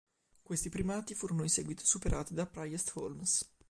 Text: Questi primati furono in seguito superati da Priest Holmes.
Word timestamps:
Questi 0.41 0.69
primati 0.71 1.13
furono 1.13 1.43
in 1.43 1.49
seguito 1.49 1.85
superati 1.85 2.33
da 2.33 2.47
Priest 2.47 2.91
Holmes. 2.95 3.45